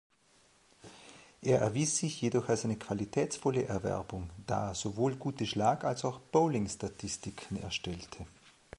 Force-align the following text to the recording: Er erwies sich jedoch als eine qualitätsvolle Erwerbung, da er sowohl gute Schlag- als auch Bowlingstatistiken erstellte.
Er 1.43 1.59
erwies 1.59 1.97
sich 1.97 2.19
jedoch 2.21 2.49
als 2.49 2.65
eine 2.65 2.75
qualitätsvolle 2.75 3.65
Erwerbung, 3.65 4.31
da 4.47 4.69
er 4.69 4.73
sowohl 4.73 5.15
gute 5.15 5.45
Schlag- 5.45 5.83
als 5.83 6.03
auch 6.03 6.17
Bowlingstatistiken 6.19 7.61
erstellte. 7.61 8.25